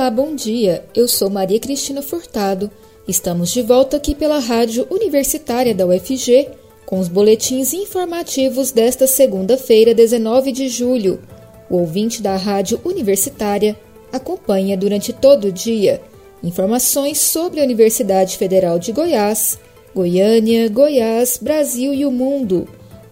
[0.00, 0.82] Olá, bom dia.
[0.94, 2.70] Eu sou Maria Cristina Furtado.
[3.06, 6.48] Estamos de volta aqui pela Rádio Universitária da UFG
[6.86, 11.20] com os boletins informativos desta segunda-feira, 19 de julho.
[11.68, 13.78] O ouvinte da Rádio Universitária
[14.10, 16.00] acompanha durante todo o dia
[16.42, 19.58] informações sobre a Universidade Federal de Goiás,
[19.94, 22.66] Goiânia, Goiás, Brasil e o mundo.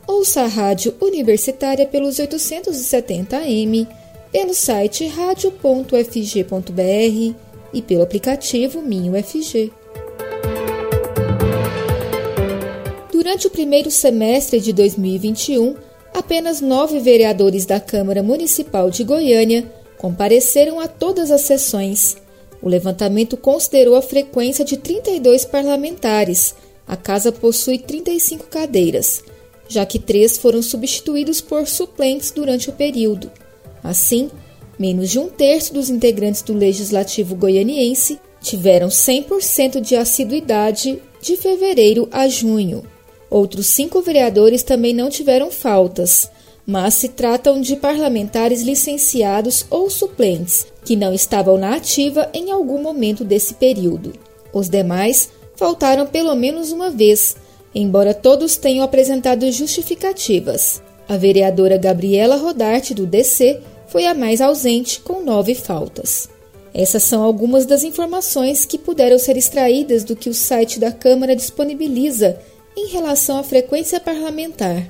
[0.07, 3.87] Ouça a Rádio Universitária pelos 870 AM
[4.31, 5.89] pelo site radio.fg.br
[7.73, 9.73] e pelo aplicativo Minho FG.
[13.11, 15.75] Durante o primeiro semestre de 2021,
[16.15, 22.17] apenas nove vereadores da Câmara Municipal de Goiânia compareceram a todas as sessões.
[22.63, 26.55] O levantamento considerou a frequência de 32 parlamentares.
[26.87, 29.23] A casa possui 35 cadeiras,
[29.69, 33.31] já que três foram substituídos por suplentes durante o período.
[33.83, 34.31] Assim,
[34.79, 42.09] menos de um terço dos integrantes do Legislativo goianiense tiveram 100% de assiduidade de fevereiro
[42.11, 42.85] a junho.
[43.31, 46.31] Outros cinco vereadores também não tiveram faltas,
[46.67, 52.81] mas se tratam de parlamentares licenciados ou suplentes que não estavam na ativa em algum
[52.83, 54.13] momento desse período.
[54.53, 57.37] Os demais faltaram pelo menos uma vez,
[57.75, 60.83] embora todos tenham apresentado justificativas.
[61.09, 66.29] A vereadora Gabriela Rodarte, do DC, foi a mais ausente, com nove faltas.
[66.75, 71.35] Essas são algumas das informações que puderam ser extraídas do que o site da Câmara
[71.35, 72.39] disponibiliza
[72.77, 74.87] em relação à frequência parlamentar.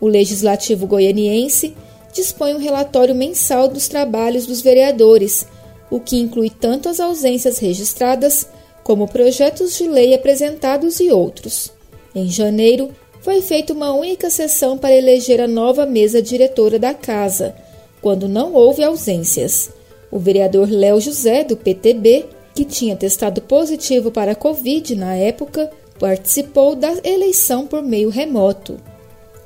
[0.00, 1.74] O Legislativo goianiense
[2.12, 5.46] dispõe um relatório mensal dos trabalhos dos vereadores,
[5.90, 8.48] o que inclui tanto as ausências registradas
[8.82, 11.72] como projetos de lei apresentados e outros.
[12.14, 12.90] Em janeiro,
[13.26, 17.56] foi feita uma única sessão para eleger a nova mesa diretora da Casa,
[18.00, 19.68] quando não houve ausências.
[20.12, 25.68] O vereador Léo José, do PTB, que tinha testado positivo para a Covid na época,
[25.98, 28.76] participou da eleição por meio remoto.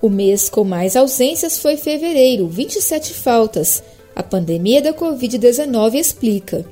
[0.02, 3.82] O mês com mais ausências foi fevereiro, 27 faltas.
[4.14, 6.66] A pandemia da Covid-19 explica.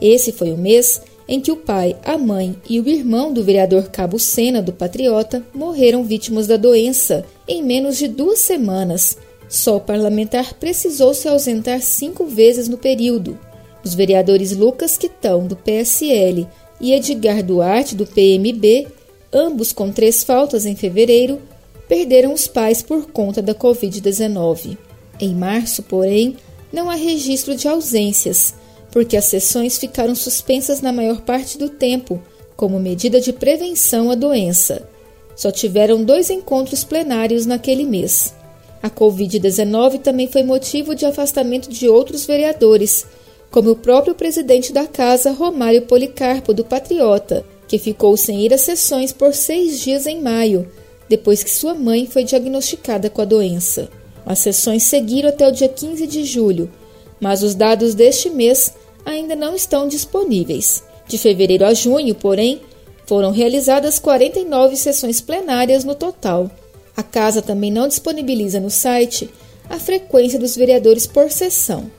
[0.00, 3.88] Esse foi o mês em que o pai, a mãe e o irmão do vereador
[3.90, 9.16] Cabo Sena do Patriota morreram vítimas da doença em menos de duas semanas.
[9.48, 13.38] Só o parlamentar precisou se ausentar cinco vezes no período.
[13.82, 16.46] Os vereadores Lucas Quitão, do PSL,
[16.80, 18.88] e Edgar Duarte, do PMB,
[19.32, 21.40] ambos com três faltas em fevereiro,
[21.88, 24.76] perderam os pais por conta da Covid-19.
[25.20, 26.36] Em março, porém,
[26.72, 28.54] não há registro de ausências
[28.94, 32.22] porque as sessões ficaram suspensas na maior parte do tempo,
[32.54, 34.88] como medida de prevenção à doença.
[35.34, 38.32] Só tiveram dois encontros plenários naquele mês.
[38.80, 43.04] A Covid-19 também foi motivo de afastamento de outros vereadores,
[43.50, 48.60] como o próprio presidente da casa, Romário Policarpo, do Patriota, que ficou sem ir às
[48.60, 50.70] sessões por seis dias em maio,
[51.08, 53.88] depois que sua mãe foi diagnosticada com a doença.
[54.24, 56.70] As sessões seguiram até o dia 15 de julho,
[57.20, 58.72] mas os dados deste mês
[59.04, 60.82] ainda não estão disponíveis.
[61.06, 62.62] De fevereiro a junho, porém,
[63.06, 66.50] foram realizadas 49 sessões plenárias no total.
[66.96, 69.28] A Casa também não disponibiliza no site
[69.68, 71.90] a frequência dos vereadores por sessão.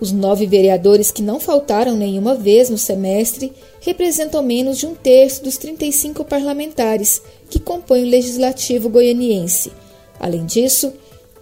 [0.00, 5.42] Os nove vereadores que não faltaram nenhuma vez no semestre representam menos de um terço
[5.42, 7.20] dos 35 parlamentares
[7.50, 9.72] que compõem o Legislativo goianiense.
[10.20, 10.92] Além disso,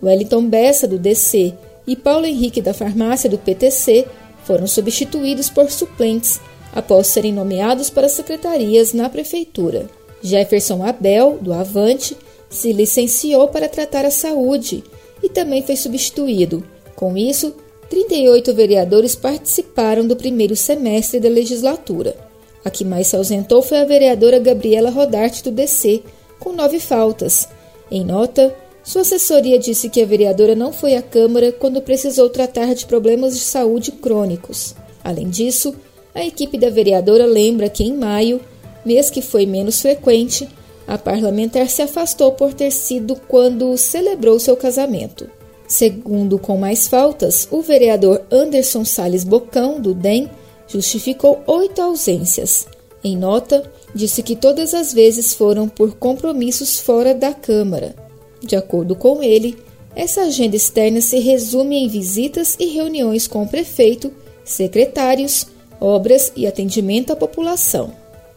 [0.03, 1.53] Wellington Bessa, do DC,
[1.87, 4.07] e Paulo Henrique da Farmácia, do PTC,
[4.47, 6.41] foram substituídos por suplentes
[6.73, 9.87] após serem nomeados para secretarias na prefeitura.
[10.23, 12.17] Jefferson Abel, do Avante,
[12.49, 14.85] se licenciou para tratar a saúde
[15.23, 16.63] e também foi substituído.
[16.95, 17.55] Com isso,
[17.91, 22.17] 38 vereadores participaram do primeiro semestre da legislatura.
[22.65, 26.03] A que mais se ausentou foi a vereadora Gabriela Rodarte, do DC,
[26.39, 27.49] com nove faltas.
[27.91, 28.55] Em nota,
[28.87, 33.35] sua assessoria disse que a vereadora não foi à Câmara quando precisou tratar de problemas
[33.35, 34.77] de saúde crônicos.
[35.03, 35.75] Além disso,
[36.15, 38.41] a equipe da vereadora lembra que em maio,
[38.85, 40.49] mês que foi menos frequente,
[40.87, 45.29] a parlamentar se afastou por ter sido quando celebrou seu casamento.
[45.67, 50.31] Segundo com mais faltas, o vereador Anderson Sales Bocão, do DEM,
[50.69, 52.69] justificou oito ausências.
[53.03, 58.06] Em nota, disse que todas as vezes foram por compromissos fora da Câmara.
[58.43, 59.57] De acordo com ele,
[59.95, 64.13] essa agenda externa se resume em visitas e reuniões com o prefeito,
[64.45, 65.47] secretários,
[65.81, 67.93] obras e atendimento à população.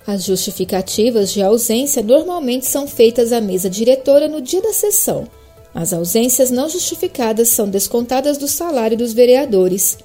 [0.07, 5.27] As justificativas de ausência normalmente são feitas à mesa diretora no dia da sessão.
[5.73, 9.97] As ausências não justificadas são descontadas do salário dos vereadores.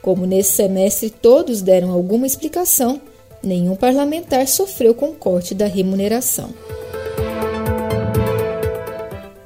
[0.00, 3.00] Como nesse semestre todos deram alguma explicação,
[3.42, 6.50] nenhum parlamentar sofreu com corte da remuneração.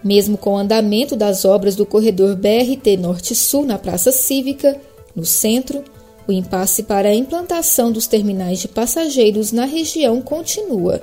[0.04, 4.78] Mesmo com o andamento das obras do corredor BRT Norte-Sul na Praça Cívica,
[5.16, 5.82] no centro,
[6.28, 11.02] o impasse para a implantação dos terminais de passageiros na região continua.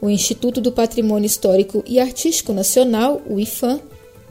[0.00, 3.80] O Instituto do Patrimônio Histórico e Artístico Nacional, o IFAM,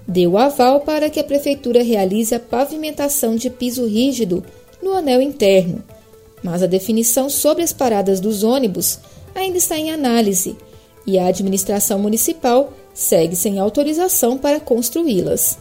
[0.07, 4.43] deu aval para que a Prefeitura realize a pavimentação de piso rígido
[4.81, 5.81] no anel interno,
[6.43, 8.99] mas a definição sobre as paradas dos ônibus
[9.33, 10.57] ainda está em análise
[11.07, 15.57] e a administração municipal segue sem autorização para construí-las.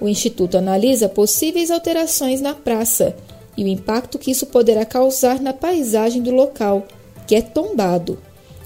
[0.00, 3.16] O Instituto analisa possíveis alterações na praça
[3.56, 6.86] e o impacto que isso poderá causar na paisagem do local,
[7.26, 8.18] que é tombado.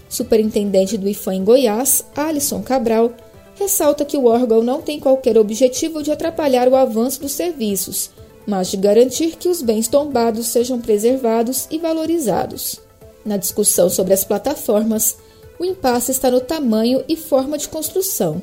[0.09, 3.13] Superintendente do IFAM em Goiás, Alisson Cabral,
[3.55, 8.11] ressalta que o órgão não tem qualquer objetivo de atrapalhar o avanço dos serviços,
[8.47, 12.79] mas de garantir que os bens tombados sejam preservados e valorizados.
[13.25, 15.17] Na discussão sobre as plataformas,
[15.63, 18.43] o impasse está no tamanho e forma de construção.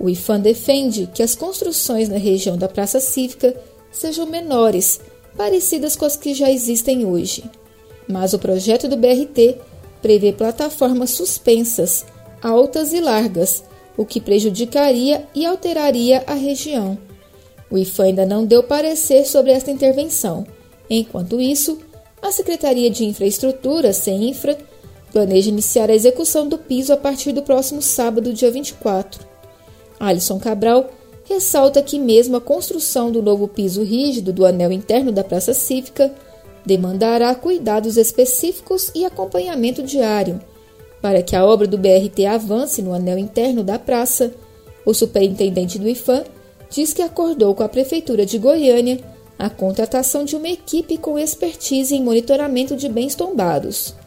[0.00, 3.54] O IFAM defende que as construções na região da Praça Cívica
[3.92, 4.98] sejam menores,
[5.36, 7.44] parecidas com as que já existem hoje.
[8.08, 9.58] Mas o projeto do BRT
[10.00, 12.06] prevê plataformas suspensas,
[12.40, 13.62] altas e largas,
[13.94, 16.96] o que prejudicaria e alteraria a região.
[17.70, 20.46] O IFAM ainda não deu parecer sobre esta intervenção.
[20.88, 21.78] Enquanto isso,
[22.22, 24.56] a Secretaria de Infraestrutura, CEINFRA,
[25.18, 29.26] planeja iniciar a execução do piso a partir do próximo sábado, dia 24.
[29.98, 30.90] Alisson Cabral
[31.24, 36.14] ressalta que mesmo a construção do novo piso rígido do anel interno da Praça Cívica
[36.64, 40.40] demandará cuidados específicos e acompanhamento diário,
[41.02, 44.32] para que a obra do BRT avance no anel interno da praça,
[44.86, 46.22] o superintendente do IFAM
[46.70, 49.00] diz que acordou com a Prefeitura de Goiânia
[49.36, 53.97] a contratação de uma equipe com expertise em monitoramento de bens tombados.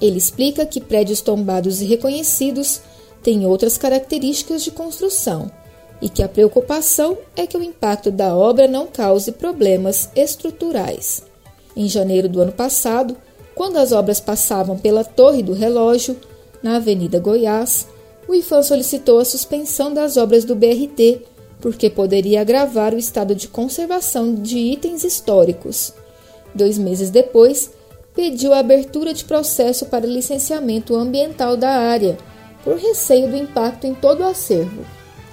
[0.00, 2.80] Ele explica que prédios tombados e reconhecidos
[3.22, 5.50] têm outras características de construção
[6.00, 11.24] e que a preocupação é que o impacto da obra não cause problemas estruturais.
[11.76, 13.16] Em janeiro do ano passado,
[13.54, 16.16] quando as obras passavam pela Torre do Relógio,
[16.62, 17.86] na Avenida Goiás,
[18.28, 21.22] o IFAM solicitou a suspensão das obras do BRT,
[21.60, 25.92] porque poderia agravar o estado de conservação de itens históricos.
[26.54, 27.70] Dois meses depois,
[28.18, 32.18] pediu a abertura de processo para licenciamento ambiental da área,
[32.64, 34.84] por receio do impacto em todo o acervo.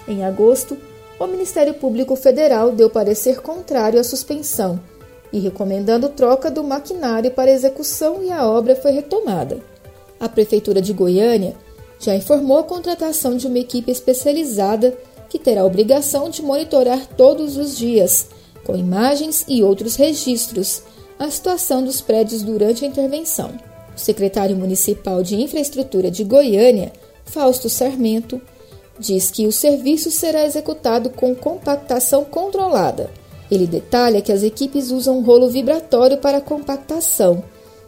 [0.07, 0.77] Em agosto,
[1.19, 4.79] o Ministério Público Federal deu parecer contrário à suspensão
[5.33, 9.61] e recomendando troca do maquinário para execução e a obra foi retomada.
[10.19, 11.55] A Prefeitura de Goiânia
[11.99, 14.95] já informou a contratação de uma equipe especializada
[15.27, 18.27] que terá a obrigação de monitorar todos os dias,
[18.63, 20.83] com imagens e outros registros,
[21.17, 23.51] a situação dos prédios durante a intervenção.
[23.95, 26.91] O secretário municipal de Infraestrutura de Goiânia,
[27.25, 28.41] Fausto Sarmento,
[29.00, 33.09] diz que o serviço será executado com compactação controlada.
[33.50, 37.44] Ele detalha que as equipes usam um rolo vibratório para compactação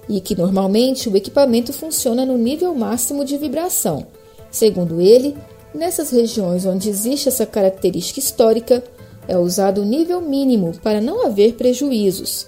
[0.08, 4.06] e que normalmente o equipamento funciona no nível máximo de vibração.
[4.50, 5.36] Segundo ele,
[5.74, 8.84] nessas regiões onde existe essa característica histórica,
[9.28, 12.48] é usado o nível mínimo para não haver prejuízos.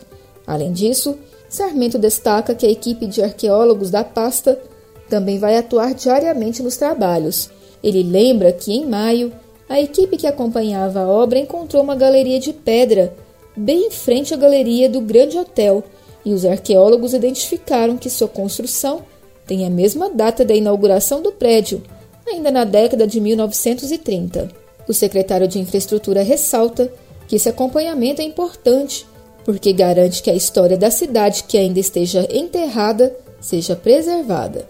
[0.49, 1.15] Além disso,
[1.47, 4.59] Sarmento destaca que a equipe de arqueólogos da pasta
[5.07, 7.51] também vai atuar diariamente nos trabalhos.
[7.83, 9.31] Ele lembra que, em maio,
[9.69, 13.13] a equipe que acompanhava a obra encontrou uma galeria de pedra
[13.55, 15.83] bem em frente à galeria do Grande Hotel
[16.25, 19.03] e os arqueólogos identificaram que sua construção
[19.45, 21.83] tem a mesma data da inauguração do prédio,
[22.27, 24.49] ainda na década de 1930.
[24.87, 26.91] O secretário de Infraestrutura ressalta
[27.27, 29.05] que esse acompanhamento é importante
[29.49, 34.67] porque garante que a história da cidade que ainda esteja enterrada seja preservada.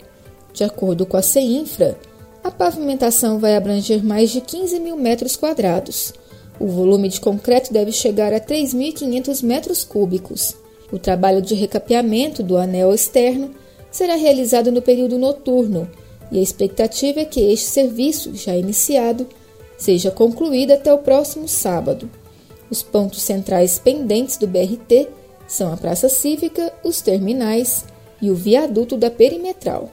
[0.53, 1.98] De acordo com a CEINFRA,
[2.41, 6.13] a pavimentação vai abranger mais de 15 mil metros quadrados.
[6.57, 10.55] O volume de concreto deve chegar a 3.500 metros cúbicos.
[10.93, 13.53] O trabalho de recapeamento do anel externo
[13.91, 15.89] será realizado no período noturno
[16.31, 19.27] e a expectativa é que este serviço, já iniciado,
[19.77, 22.09] seja concluído até o próximo sábado.
[22.69, 25.07] Os pontos centrais pendentes do BRT
[25.47, 27.83] são a Praça Cívica, os terminais
[28.21, 29.89] e o viaduto da Perimetral.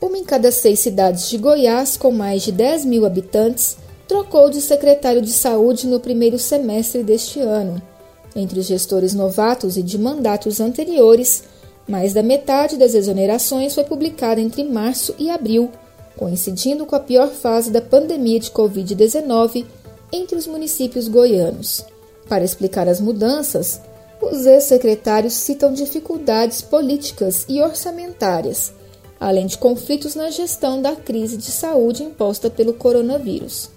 [0.00, 4.60] Uma em cada seis cidades de Goiás, com mais de 10 mil habitantes, trocou de
[4.60, 7.80] secretário de saúde no primeiro semestre deste ano.
[8.34, 11.44] Entre os gestores novatos e de mandatos anteriores,
[11.88, 15.70] mais da metade das exonerações foi publicada entre março e abril,
[16.16, 19.66] coincidindo com a pior fase da pandemia de Covid-19
[20.12, 21.84] entre os municípios goianos.
[22.28, 23.80] Para explicar as mudanças,
[24.20, 28.72] os ex-secretários citam dificuldades políticas e orçamentárias,
[29.20, 33.70] além de conflitos na gestão da crise de saúde imposta pelo coronavírus.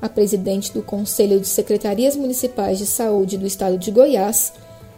[0.00, 4.52] A presidente do Conselho de Secretarias Municipais de Saúde do Estado de Goiás,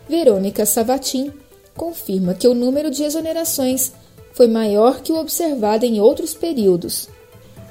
[0.08, 1.32] Verônica Savatin,
[1.76, 3.92] confirma que o número de exonerações
[4.32, 7.08] foi maior que o observado em outros períodos.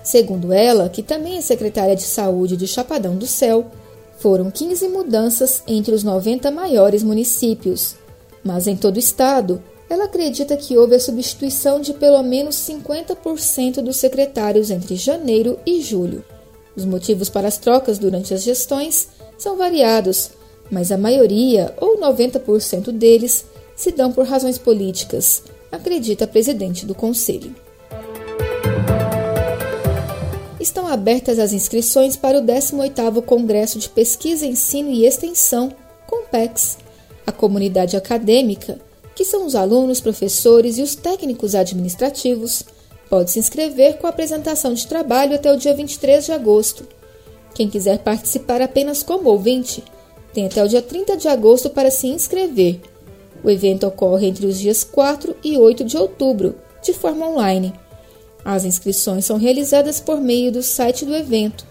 [0.03, 3.65] Segundo ela, que também é secretária de Saúde de Chapadão do Céu,
[4.17, 7.95] foram 15 mudanças entre os 90 maiores municípios,
[8.43, 13.81] mas em todo o estado, ela acredita que houve a substituição de pelo menos 50%
[13.81, 16.23] dos secretários entre janeiro e julho.
[16.75, 20.31] Os motivos para as trocas durante as gestões são variados,
[20.69, 23.45] mas a maioria, ou 90% deles,
[23.75, 27.53] se dão por razões políticas, acredita presidente do conselho.
[30.67, 35.74] estão abertas as inscrições para o 18º Congresso de Pesquisa, Ensino e Extensão,
[36.05, 36.77] COMPEX.
[37.25, 38.79] A comunidade acadêmica,
[39.15, 42.63] que são os alunos, professores e os técnicos administrativos,
[43.09, 46.88] pode se inscrever com a apresentação de trabalho até o dia 23 de agosto.
[47.53, 49.83] Quem quiser participar apenas como ouvinte,
[50.33, 52.79] tem até o dia 30 de agosto para se inscrever.
[53.44, 57.74] O evento ocorre entre os dias 4 e 8 de outubro, de forma online.
[58.44, 61.65] As inscrições são realizadas por meio do site do evento.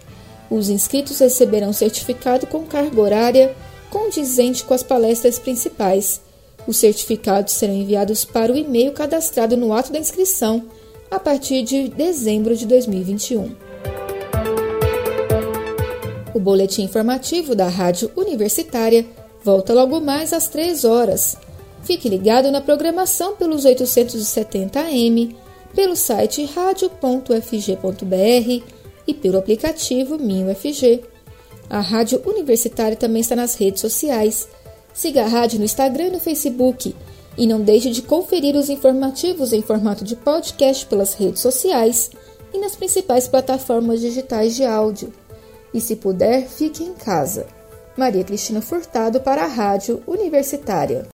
[0.51, 3.57] Os inscritos receberão certificado com carga horária
[3.91, 6.21] condizente com as palestras principais.
[6.67, 10.65] Os certificados serão enviados para o e-mail cadastrado no ato da inscrição
[11.11, 13.55] a partir de dezembro de 2021.
[16.35, 19.07] O boletim informativo da Rádio Universitária
[19.43, 21.37] volta logo mais às 3 horas.
[21.87, 25.37] Fique ligado na programação pelos 870 AM
[25.73, 26.97] pelo site radio.fg.br
[29.07, 31.05] e pelo aplicativo MinUFG.
[31.71, 34.49] A Rádio Universitária também está nas redes sociais.
[34.93, 36.93] Siga a rádio no Instagram e no Facebook.
[37.39, 42.11] E não deixe de conferir os informativos em formato de podcast pelas redes sociais
[42.53, 45.13] e nas principais plataformas digitais de áudio.
[45.73, 47.47] E se puder, fique em casa.
[47.97, 51.05] Maria Cristina Furtado para a Rádio Universitária.